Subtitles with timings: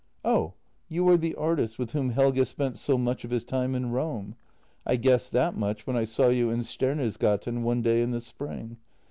[0.25, 0.55] "Oh,
[0.89, 4.33] you are the artist with whom Helge spent so much of his time in Rome.
[4.83, 8.19] I guessed that much when I saw you in Stener sgaten one day in the
[8.19, 8.77] spring.